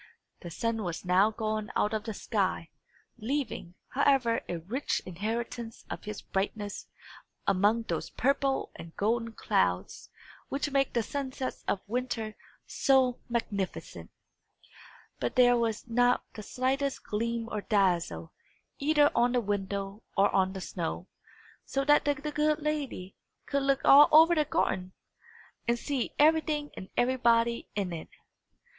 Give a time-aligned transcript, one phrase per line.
[0.39, 2.71] The sun was now gone out of the sky,
[3.19, 6.87] leaving, however, a rich inheritance of his brightness
[7.45, 10.09] among those purple and golden clouds
[10.49, 12.35] which make the sunsets of winter
[12.65, 14.09] so magnificent.
[15.19, 18.33] But there was not the slightest gleam or dazzle,
[18.79, 21.09] either on the window or on the snow;
[21.63, 24.93] so that the good lady could look all over the garden,
[25.67, 28.09] and see everything and everybody in it.